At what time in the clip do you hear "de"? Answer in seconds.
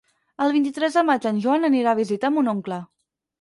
0.99-1.03